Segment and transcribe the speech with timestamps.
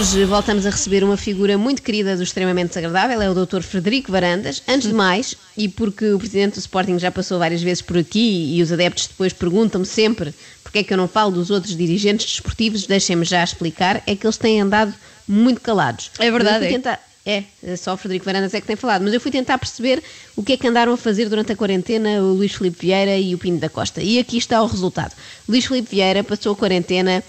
[0.00, 3.60] Hoje voltamos a receber uma figura muito querida do extremamente desagradável, é o Dr.
[3.60, 4.62] Frederico Varandas.
[4.66, 8.56] Antes de mais, e porque o presidente do Sporting já passou várias vezes por aqui
[8.56, 10.32] e os adeptos depois perguntam-me sempre
[10.64, 14.26] porque é que eu não falo dos outros dirigentes desportivos, deixem-me já explicar, é que
[14.26, 14.94] eles têm andado
[15.28, 16.10] muito calados.
[16.18, 16.68] É verdade, é.
[16.68, 17.44] tentar- É,
[17.76, 20.02] só o Frederico Varandas é que tem falado, mas eu fui tentar perceber
[20.34, 23.34] o que é que andaram a fazer durante a quarentena o Luís Filipe Vieira e
[23.34, 24.00] o Pinho da Costa.
[24.02, 25.12] E aqui está o resultado.
[25.46, 27.22] Luís Filipe Vieira passou a quarentena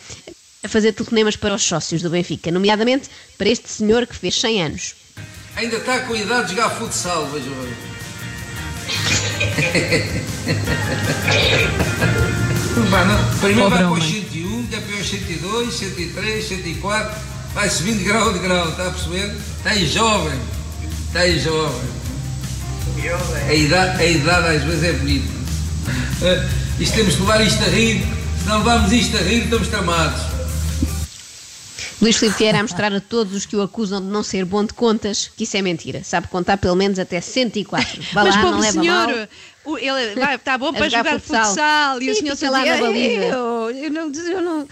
[0.64, 4.64] a fazer telefonemas para os sócios do Benfica, nomeadamente para este senhor que fez 100
[4.64, 4.96] anos.
[5.56, 7.92] Ainda está com a idade de jogar futsal, veja bem.
[13.40, 14.26] Primeiro Pobre vai para os homem.
[14.32, 17.22] 101, depois aos 102, 103, 104,
[17.54, 19.36] vai subindo de grau de grau, está a perceber?
[19.58, 20.40] Está aí jovem,
[21.08, 21.90] está aí jovem.
[23.48, 25.28] A idade, a idade às vezes é bonita.
[26.80, 28.06] Isto temos que levar isto a rir,
[28.40, 30.31] se não levamos isto a rir, estamos tramados.
[32.02, 34.66] Luís Filipe Vieira a mostrar a todos os que o acusam de não ser bom
[34.66, 36.04] de contas que isso é mentira.
[36.04, 38.02] Sabe contar pelo menos até 104.
[38.12, 39.28] Vá Mas lá, não pobre leva senhor, mal.
[39.66, 41.46] O- ele vai, está bom para jogar jogar futsal.
[41.46, 43.24] futsal, e o Sim, senhor fica lá na baliza.
[43.26, 44.68] eu, eu não, eu não...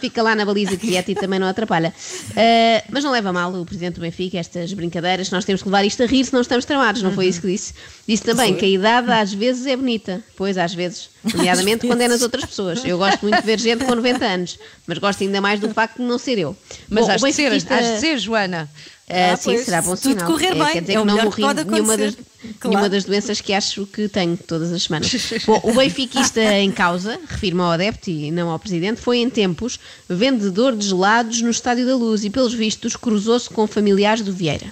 [0.00, 1.92] Fica lá na baliza quieta e também não atrapalha.
[2.30, 5.30] Uh, mas não leva mal o presidente do Benfica estas brincadeiras.
[5.30, 7.02] Nós temos que levar isto a rir se não estamos tramados.
[7.02, 7.30] Não foi Uhum.
[7.30, 7.74] isso que disse.
[8.06, 10.22] Disse também que a idade às vezes é bonita.
[10.36, 11.10] Pois, às vezes.
[11.34, 12.84] Nomeadamente quando é nas outras pessoas.
[12.84, 14.58] Eu gosto muito de ver gente com 90 anos.
[14.86, 16.56] Mas gosto ainda mais do facto de não ser eu.
[16.88, 18.68] Mas Bom, has o de ser, has de ser, Joana.
[19.10, 20.26] Ah, Ah, sim, pois, será bom se tudo sinal.
[20.32, 21.54] correr É, bem, quer dizer é que o não morri que nenhuma
[21.96, 22.26] das, acontecer.
[22.44, 22.88] nenhuma Claro.
[22.90, 25.10] das doenças que acho que tenho todas as semanas.
[25.46, 29.78] Bom, o benfiquista em causa, refiro-me ao adepto e não ao presidente, foi em tempos
[30.08, 34.66] vendedor de gelados no Estádio da Luz e, pelos vistos, cruzou-se com familiares do Vieira.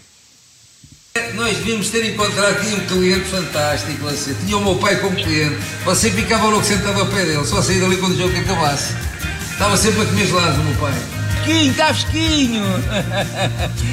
[1.35, 4.35] Nós devíamos ter encontrado aqui um cliente fantástico, você.
[4.45, 5.57] Tinha o meu pai como cliente.
[5.87, 8.93] Você ficava logo sentado ao pé dele, só sair dali quando o jogo acabasse.
[9.51, 10.93] Estava sempre a comer gelados, o meu pai.
[11.47, 12.65] Fresquinho, está fresquinho!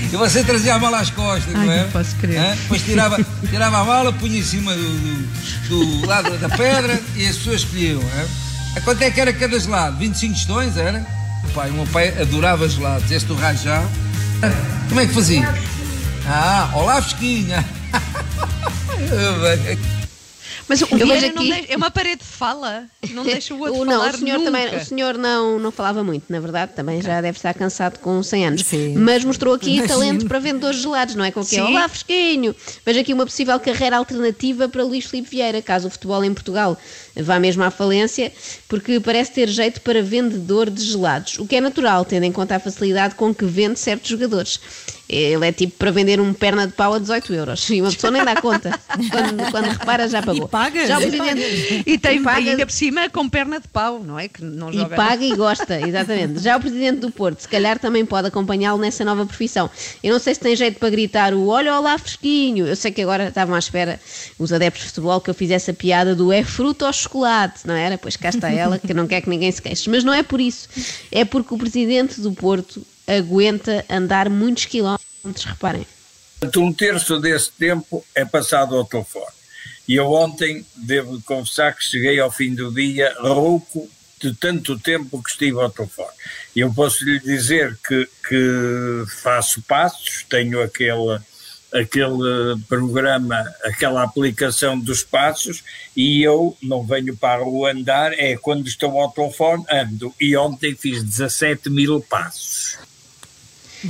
[0.11, 1.83] e você trazia a mala às costas, Ai, não é?
[1.83, 2.39] não posso crer.
[2.39, 2.55] Hã?
[2.55, 7.27] Depois tirava, tirava a mala, punha em cima do, do, do lado da pedra e
[7.27, 8.01] as pessoas escolhiam.
[8.75, 9.97] A quanto é que era cada gelado?
[9.97, 11.05] 25 tostões, era?
[11.43, 13.11] O, pai, o meu pai adorava gelados.
[13.11, 13.87] Este do rajão.
[14.89, 15.47] Como é que fazia?
[16.27, 17.63] Ah, olá, fresquinha!
[20.67, 23.59] Mas o Eu vejo não aqui- deixa- é uma parede de fala, não deixa o
[23.59, 24.45] outro O- não, falar o senhor nunca.
[24.51, 28.21] também, o senhor não, não falava muito, na verdade, também já deve estar cansado com
[28.23, 28.61] 100 anos.
[28.63, 28.95] Sim.
[28.95, 29.87] Mas mostrou aqui Imagino.
[29.87, 31.31] talento para vendedores de gelados, não é?
[31.31, 32.55] Com o que é, olá fresquinho.
[32.85, 36.77] Veja aqui uma possível carreira alternativa para Luís Filipe Vieira, caso o futebol em Portugal
[37.15, 38.31] vá mesmo à falência,
[38.67, 42.55] porque parece ter jeito para vendedor de gelados, o que é natural, tendo em conta
[42.55, 44.59] a facilidade com que vende certos jogadores.
[45.13, 48.11] Ele é tipo para vender um perna de pau a 18 euros e uma pessoa
[48.11, 48.77] nem dá conta.
[48.87, 50.45] Quando, quando repara, já pagou.
[50.45, 50.87] E paga.
[50.87, 54.17] Já o E presidente, E tem paga- ainda por cima com perna de pau, não
[54.19, 54.27] é?
[54.27, 54.95] Que não e joga.
[54.95, 56.39] paga e gosta, exatamente.
[56.41, 59.69] Já o presidente do Porto, se calhar também pode acompanhá-lo nessa nova profissão.
[60.03, 62.65] Eu não sei se tem jeito para gritar o olha lá fresquinho.
[62.67, 63.99] Eu sei que agora estavam à espera
[64.39, 67.73] os adeptos de futebol que eu fizesse a piada do é fruta ou chocolate, não
[67.75, 67.97] era?
[67.97, 69.89] Pois cá está ela, que não quer que ninguém se queixe.
[69.89, 70.67] Mas não é por isso.
[71.11, 75.02] É porque o presidente do Porto aguenta andar muitos quilómetros,
[75.45, 75.85] reparem.
[76.39, 79.31] Portanto, um terço desse tempo é passado ao telefone.
[79.87, 83.89] E eu ontem, devo confessar que cheguei ao fim do dia rouco
[84.19, 86.13] de tanto tempo que estive ao telefone.
[86.55, 91.19] Eu posso lhe dizer que, que faço passos, tenho aquele,
[91.73, 93.35] aquele programa,
[93.65, 95.63] aquela aplicação dos passos,
[95.95, 100.13] e eu não venho para rua andar, é quando estou ao telefone, ando.
[100.19, 102.77] E ontem fiz 17 mil passos.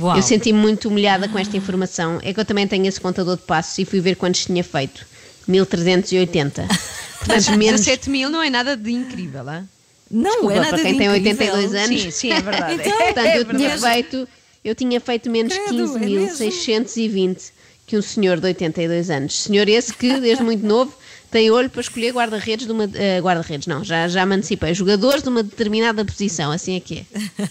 [0.00, 0.16] Uau.
[0.16, 2.18] Eu senti-me muito humilhada com esta informação.
[2.22, 5.06] É que eu também tenho esse contador de passos e fui ver quantos tinha feito.
[5.46, 6.66] 1380.
[6.68, 6.78] Mas
[7.46, 9.64] Portanto, menos 17 mil não é nada de incrível, hã?
[10.10, 11.54] Não Desculpa, é nada para quem de tem incrível.
[11.54, 12.02] 82 anos.
[12.02, 12.74] Sim, sim, é verdade.
[12.74, 13.94] Então, Portanto, eu tinha verdade.
[13.94, 14.28] feito,
[14.64, 16.38] eu tinha feito menos Credo, é mesmo?
[16.46, 17.50] 15.620
[17.86, 19.42] que um senhor de 82 anos.
[19.42, 20.94] Senhor esse que, desde muito novo,
[21.30, 22.84] tem olho para escolher guarda-redes de uma.
[22.94, 24.74] eh, guarda-redes, não, já, já me antecipei.
[24.74, 27.48] Jogadores de uma determinada posição, assim é que é.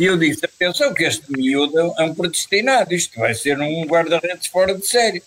[0.00, 4.46] E eu disse, atenção que este miúdo é um predestinado, isto vai ser um guarda-redes
[4.46, 5.22] fora de série.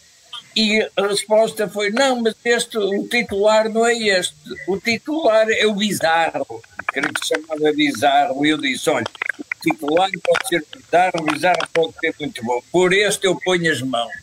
[0.55, 4.35] E a resposta foi, não, mas este, o titular não é este,
[4.67, 9.05] o titular é o bizarro, creio que chamava bizarro, e eu disse, olha,
[9.37, 13.69] o titular pode ser bizarro, o bizarro pode ser muito bom, por este eu ponho
[13.69, 14.13] as mãos.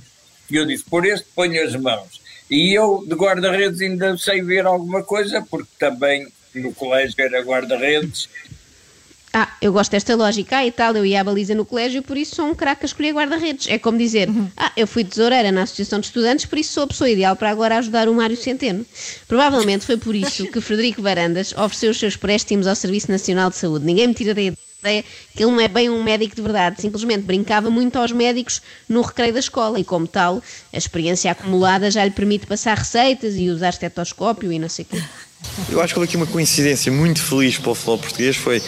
[0.51, 2.22] E eu disse, por este ponho as mãos.
[2.51, 8.29] E eu, de guarda-redes, ainda sei ver alguma coisa, porque também no colégio era guarda-redes,
[9.35, 10.59] Ah, eu gosto desta lógica.
[10.59, 12.87] Ah, e tal, eu ia à baliza no colégio, por isso sou um craque a
[12.87, 13.67] escolher guarda-redes.
[13.67, 16.87] É como dizer, ah, eu fui tesoureira na Associação de Estudantes, por isso sou a
[16.87, 18.85] pessoa ideal para agora ajudar o Mário Centeno.
[19.27, 23.57] Provavelmente foi por isso que Frederico Varandas ofereceu os seus préstimos ao Serviço Nacional de
[23.57, 23.87] Saúde.
[23.87, 27.23] Ninguém me tira da ideia que ele não é bem um médico de verdade, simplesmente
[27.23, 30.43] brincava muito aos médicos no recreio da escola e, como tal,
[30.73, 34.89] a experiência acumulada já lhe permite passar receitas e usar estetoscópio e não sei o
[34.89, 35.03] quê.
[35.71, 38.37] Eu acho que houve aqui uma coincidência muito feliz para o futebol português.
[38.37, 38.63] Foi,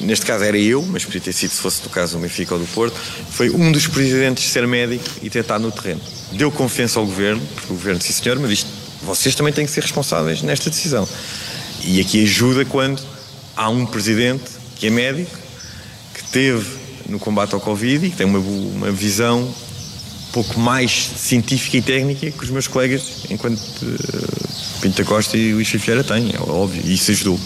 [0.00, 2.60] neste caso era eu, mas podia ter sido se fosse do caso do Benfica ou
[2.60, 2.96] do Porto,
[3.30, 6.00] foi um dos presidentes ser médico e estado no terreno.
[6.32, 8.70] Deu confiança ao governo, porque o governo, sim senhor, mas isto,
[9.02, 11.08] vocês também têm que ser responsáveis nesta decisão.
[11.84, 13.02] E aqui ajuda quando
[13.56, 15.36] há um presidente que é médico,
[16.14, 16.66] que teve
[17.08, 19.52] no combate ao Covid e que tem uma, uma visão
[20.32, 25.54] pouco mais científica e técnica que os meus colegas, enquanto uh, Pinto da Costa e
[25.54, 27.40] Luís Filipe Vieira têm, é óbvio, e isso ajudou.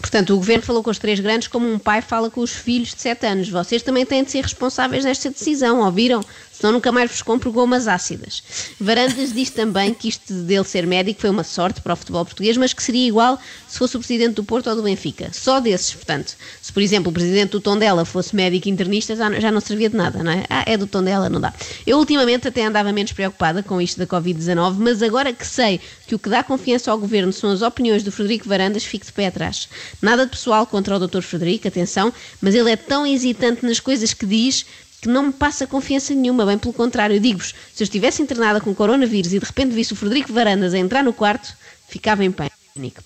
[0.00, 2.94] Portanto, o governo falou com os três grandes como um pai fala com os filhos
[2.94, 3.48] de 7 anos.
[3.48, 6.22] Vocês também têm de ser responsáveis nesta decisão, ouviram?
[6.58, 8.42] Senão nunca mais vos compro gomas ácidas.
[8.80, 12.56] Varandas diz também que isto dele ser médico foi uma sorte para o futebol português,
[12.56, 13.38] mas que seria igual
[13.68, 15.28] se fosse o presidente do Porto ou do Benfica.
[15.32, 16.34] Só desses, portanto.
[16.62, 20.22] Se, por exemplo, o presidente do Tondela fosse médico internista, já não servia de nada,
[20.22, 20.44] não é?
[20.48, 21.52] Ah, é do Tondela, não dá.
[21.86, 26.14] Eu ultimamente até andava menos preocupada com isto da Covid-19, mas agora que sei que
[26.14, 29.26] o que dá confiança ao governo são as opiniões do Frederico Varandas, fico de pé
[29.26, 29.68] atrás.
[30.00, 31.20] Nada de pessoal contra o Dr.
[31.20, 34.64] Frederico, atenção, mas ele é tão hesitante nas coisas que diz
[35.00, 37.20] que não me passa confiança nenhuma, bem pelo contrário.
[37.20, 40.78] Digo-vos, se eu estivesse internada com coronavírus e de repente visse o Frederico Varandas a
[40.78, 41.54] entrar no quarto,
[41.88, 42.56] ficava em pânico.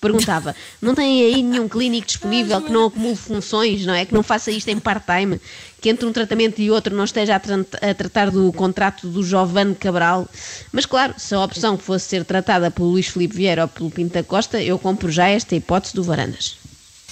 [0.00, 4.04] Perguntava, não tem aí nenhum clínico disponível que não acumule funções, não é?
[4.04, 5.40] Que não faça isto em part-time,
[5.80, 9.22] que entre um tratamento e outro não esteja a, tra a, tratar do contrato do
[9.22, 10.28] Giovanni Cabral.
[10.72, 14.24] Mas claro, se a opção fosse ser tratada pelo Luís Filipe Vieira ou pelo Pinta
[14.24, 16.56] Costa, eu compro já esta hipótese do Varandas.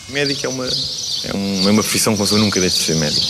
[0.09, 3.27] Médico é uma, é uma, é uma profissão que eu nunca deixo de ser médico.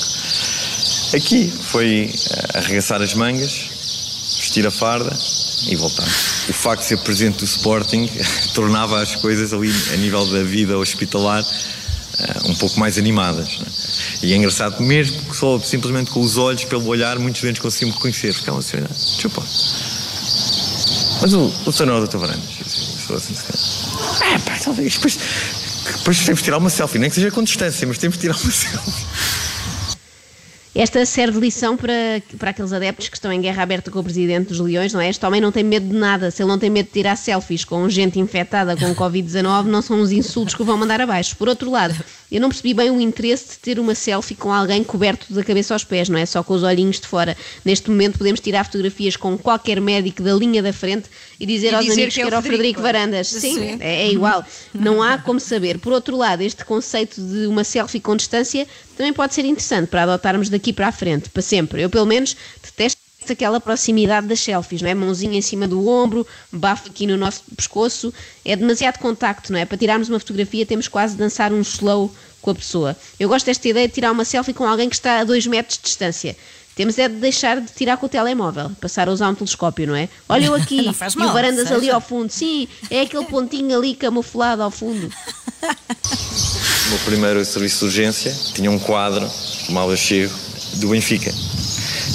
[1.14, 2.12] Aqui foi
[2.54, 3.70] arregaçar as mangas,
[4.36, 5.16] vestir a farda
[5.68, 6.06] e voltar.
[6.48, 8.08] O facto de ser presidente do Sporting
[8.54, 11.44] tornava as coisas ali a nível da vida hospitalar
[12.46, 13.60] um pouco mais animadas.
[14.22, 14.26] É?
[14.26, 17.94] E é engraçado, mesmo que só simplesmente com os olhos, pelo olhar, muitos doentes conseguiam
[17.94, 18.32] reconhecer.
[18.32, 18.78] Ficava assim,
[19.20, 19.42] chupa.
[21.20, 22.18] Mas o, o senhor é o Dr.
[22.18, 22.48] Varandas.
[23.10, 23.34] Assim,
[24.22, 24.94] é, pá, talvez.
[24.94, 25.18] Depois,
[25.98, 28.36] depois temos de tirar uma selfie, nem que seja com distância, mas temos de tirar
[28.36, 29.06] uma selfie.
[30.74, 34.04] Esta serve de lição para, para aqueles adeptos que estão em guerra aberta com o
[34.04, 35.08] presidente dos Leões, não é?
[35.08, 36.30] Este homem não tem medo de nada.
[36.30, 40.00] Se ele não tem medo de tirar selfies com gente infectada com Covid-19, não são
[40.00, 41.36] os insultos que o vão mandar abaixo.
[41.36, 41.94] Por outro lado,
[42.30, 45.74] eu não percebi bem o interesse de ter uma selfie com alguém coberto da cabeça
[45.74, 46.26] aos pés, não é?
[46.26, 47.36] Só com os olhinhos de fora.
[47.64, 51.08] Neste momento podemos tirar fotografias com qualquer médico da linha da frente
[51.40, 52.80] e dizer E aos dizer amigos que, que é o era o Frederico.
[52.80, 53.28] Frederico Varandas.
[53.28, 53.76] Sim, Sim.
[53.80, 54.44] é, é igual.
[54.74, 55.78] Não há como saber.
[55.78, 58.66] Por outro lado, este conceito de uma selfie com distância
[58.98, 61.82] também pode ser interessante para adotarmos daqui para a frente, para sempre.
[61.82, 62.98] Eu, pelo menos, detesto
[63.30, 64.94] aquela proximidade das selfies, não é?
[64.94, 68.12] Mãozinha em cima do ombro, bafo aqui no nosso pescoço.
[68.44, 69.64] É demasiado contacto, não é?
[69.64, 72.96] Para tirarmos uma fotografia temos quase de dançar um slow com a pessoa.
[73.18, 75.76] Eu gosto desta ideia de tirar uma selfie com alguém que está a dois metros
[75.78, 76.36] de distância.
[76.74, 79.96] Temos é de deixar de tirar com o telemóvel, passar a usar um telescópio, não
[79.96, 80.08] é?
[80.28, 81.74] Olha eu aqui, faz e mal, o varandas seja.
[81.74, 82.30] ali ao fundo.
[82.30, 85.10] Sim, é aquele pontinho ali camuflado ao fundo.
[86.88, 89.30] O meu primeiro serviço de urgência tinha um quadro,
[89.68, 90.32] mal eu chego,
[90.76, 91.32] do Benfica.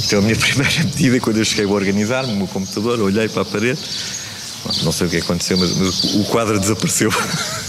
[0.05, 3.41] Então a minha primeira medida, quando eu cheguei a organizar-me, o meu computador, olhei para
[3.41, 3.79] a parede,
[4.83, 7.09] não sei o que aconteceu, mas, mas o quadro desapareceu.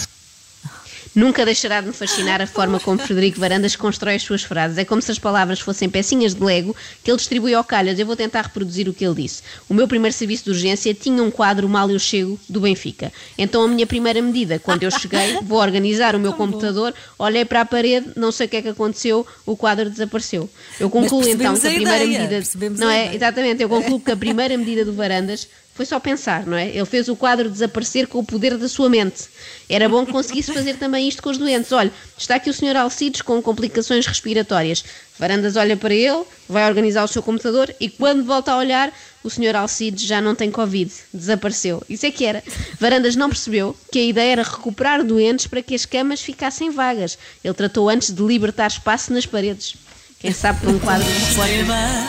[1.14, 4.78] Nunca deixará de me fascinar a forma como Frederico Varandas constrói as suas frases.
[4.78, 7.98] É como se as palavras fossem pecinhas de Lego que ele distribui ao calhas.
[7.98, 9.42] Eu vou tentar reproduzir o que ele disse.
[9.68, 13.12] O meu primeiro serviço de urgência tinha um quadro mal eu chego do Benfica.
[13.38, 17.60] Então a minha primeira medida, quando eu cheguei, vou organizar o meu computador, olhei para
[17.60, 20.50] a parede, não sei o que é que aconteceu, o quadro desapareceu.
[20.80, 22.70] Eu concluo então que a primeira ideia, medida.
[22.76, 23.04] Não é?
[23.04, 23.16] ideia.
[23.16, 26.68] Exatamente, eu concluo que a primeira medida do Varandas foi só pensar, não é?
[26.68, 29.24] Ele fez o quadro desaparecer com o poder da sua mente.
[29.68, 31.72] Era bom que conseguisse fazer também isto com os doentes.
[31.72, 32.76] Olha, está aqui o Sr.
[32.76, 34.84] Alcides com complicações respiratórias.
[35.18, 38.92] Varandas olha para ele, vai organizar o seu computador e quando volta a olhar,
[39.24, 39.56] o Sr.
[39.56, 40.92] Alcides já não tem Covid.
[41.12, 41.82] Desapareceu.
[41.88, 42.42] Isso é que era.
[42.78, 47.18] Varandas não percebeu que a ideia era recuperar doentes para que as camas ficassem vagas.
[47.42, 49.74] Ele tratou antes de libertar espaço nas paredes.
[50.20, 52.06] Quem sabe para um quadro de Extrema,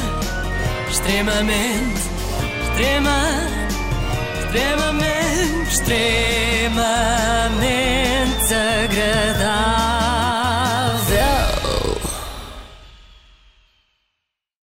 [0.90, 2.15] extremamente,
[2.76, 3.48] extrema,
[4.44, 9.95] extremamente, extremamente agradável.